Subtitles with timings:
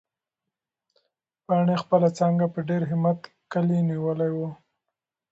[1.45, 3.19] پاڼې خپله څانګه په ډېر همت
[3.53, 4.49] کلي نیولې وه.